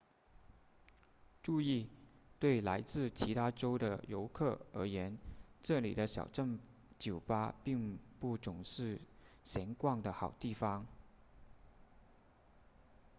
[1.43, 1.87] 注意
[2.39, 5.15] 对来自其他州的游客而言
[5.61, 6.59] 这里的小镇
[6.97, 8.99] 酒吧并不总是
[9.43, 10.87] 闲逛的好地方